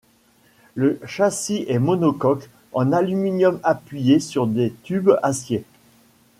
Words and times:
Le 0.73 0.99
châssis 1.05 1.63
est 1.67 1.77
monocoque 1.77 2.49
en 2.73 2.91
aluminium 2.91 3.59
appuyé 3.61 4.19
sur 4.19 4.47
des 4.47 4.73
tubes 4.81 5.11
acier. 5.21 5.63